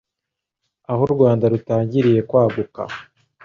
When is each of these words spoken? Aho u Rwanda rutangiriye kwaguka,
Aho 0.91 1.01
u 1.07 1.11
Rwanda 1.15 1.45
rutangiriye 1.53 2.19
kwaguka, 2.29 2.81